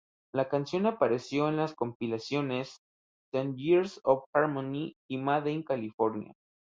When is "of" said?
4.03-4.23